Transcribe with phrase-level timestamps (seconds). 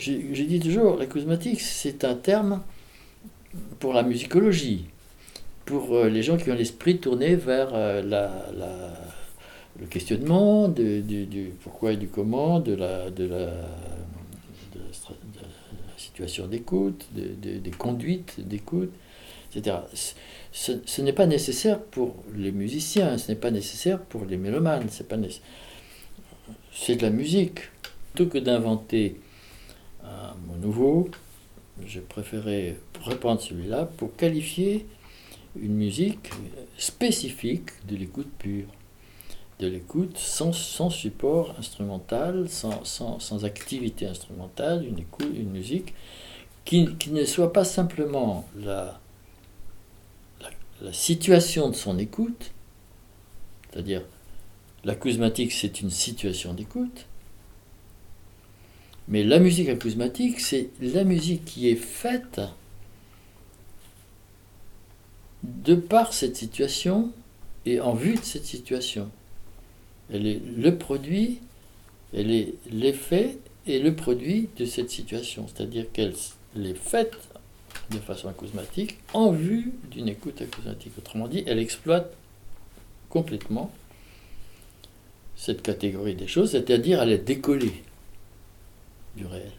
[0.00, 2.62] j'ai dit toujours, l'acousmatique, c'est un terme
[3.78, 4.86] pour la musicologie,
[5.64, 8.30] pour euh, les gens qui ont l'esprit tourné vers euh, la,
[9.78, 13.48] le questionnement du, pourquoi et du comment, de la, de la,
[15.96, 18.90] situation d'écoute, des conduites d'écoute,
[19.54, 19.76] etc.
[20.52, 25.08] Ce, n'est pas nécessaire pour les musiciens, ce n'est pas nécessaire pour les mélomanes, c'est
[26.96, 27.60] de la musique.
[28.12, 29.20] Plutôt que d'inventer
[30.60, 31.10] nouveau,
[31.86, 34.86] je préférais reprendre celui-là pour qualifier
[35.60, 36.30] une musique
[36.78, 38.68] spécifique de l'écoute pure,
[39.58, 45.94] de l'écoute sans, sans, support instrumental, sans, sans, sans, activité instrumentale, une, écoute, une musique
[46.64, 49.00] qui, qui, ne soit pas simplement la,
[50.40, 50.50] la,
[50.82, 52.52] la situation de son écoute,
[53.70, 54.02] c'est-à-dire
[54.84, 57.06] l'acousmatique c'est une situation d'écoute,
[59.10, 62.40] mais la musique acousmatique, c'est la musique qui est faite
[65.42, 67.10] de par cette situation
[67.66, 69.10] et en vue de cette situation.
[70.12, 71.40] Elle est le produit,
[72.14, 75.46] elle est l'effet et le produit de cette situation.
[75.48, 76.14] C'est-à-dire qu'elle
[76.56, 77.14] est faite
[77.90, 80.92] de façon acousmatique en vue d'une écoute acousmatique.
[80.98, 82.14] Autrement dit, elle exploite
[83.08, 83.72] complètement
[85.34, 87.82] cette catégorie des choses, c'est-à-dire elle est décollée
[89.16, 89.52] du réel.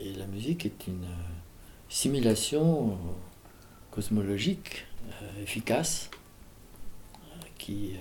[0.00, 1.32] Et la musique est une euh,
[1.88, 2.94] simulation euh,
[3.90, 6.10] cosmologique euh, efficace
[7.58, 7.92] qui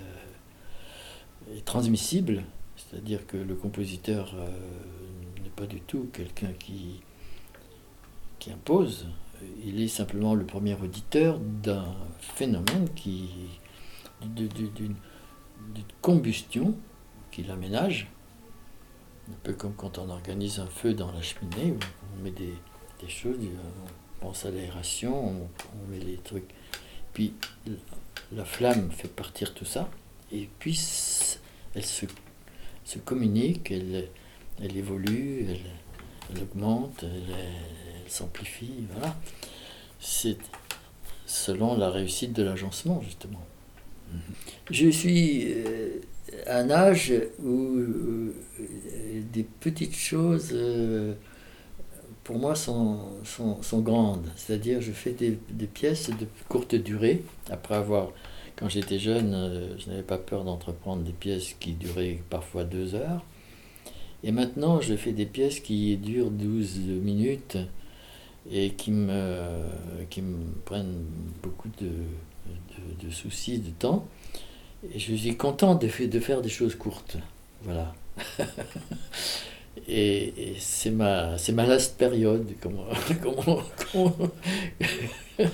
[1.55, 2.43] est transmissible,
[2.75, 4.35] c'est-à-dire que le compositeur
[5.41, 6.99] n'est pas du tout quelqu'un qui,
[8.39, 9.07] qui impose,
[9.63, 13.29] il est simplement le premier auditeur d'un phénomène qui
[14.21, 14.95] d'une
[16.01, 16.75] combustion
[17.31, 18.09] qui l'aménage
[19.29, 21.73] un peu comme quand on organise un feu dans la cheminée,
[22.15, 22.53] on met des,
[23.07, 26.49] choses, on pense à l'aération, on, met les trucs.
[27.13, 27.33] Puis
[28.31, 29.89] la flamme fait partir tout ça,
[30.31, 30.79] et puis
[31.75, 32.05] elle se,
[32.85, 34.09] se communique, elle,
[34.61, 37.35] elle évolue, elle, augmente, elle,
[38.07, 39.15] s'amplifie, voilà.
[39.99, 40.37] C'est
[41.25, 43.45] selon la réussite de l'agencement, justement.
[44.69, 46.01] Je suis euh,
[46.47, 48.35] un âge où euh,
[49.33, 51.13] des petites choses, euh,
[52.23, 54.27] pour moi, sont, sont, grandes.
[54.35, 57.23] C'est-à-dire, je fais des, pièces de courte durée.
[57.49, 58.11] Après avoir,
[58.55, 62.95] quand j'étais jeune, euh, je n'avais pas peur d'entreprendre des pièces qui duraient parfois deux
[62.95, 63.23] heures.
[64.23, 67.57] Et maintenant, je fais des pièces qui durent 12 minutes
[68.49, 69.65] et qui me,
[70.09, 71.03] qui me prennent
[71.41, 74.07] beaucoup de, de, de soucis, de temps.
[74.93, 77.17] Et je suis content de, de faire des choses courtes.
[77.63, 77.93] Voilà.
[79.87, 82.47] et, c'est ma, ma last période.
[82.61, 82.85] Comment,
[83.21, 84.31] comment, comment